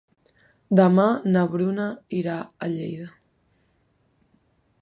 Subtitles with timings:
[0.79, 1.05] Demà
[1.35, 1.85] na Bruna
[2.21, 3.09] irà a Lleida.